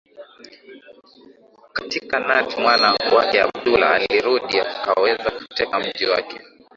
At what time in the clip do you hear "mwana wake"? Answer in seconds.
2.59-3.41